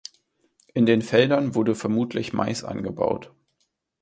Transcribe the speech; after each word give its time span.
In 0.73 0.87
den 0.87 1.03
Feldern 1.03 1.53
wurde 1.53 1.75
vermutlich 1.75 2.33
Mais 2.33 2.63
angebaut. 2.63 3.35